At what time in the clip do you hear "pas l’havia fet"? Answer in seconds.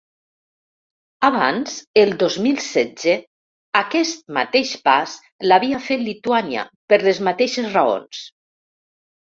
4.91-6.03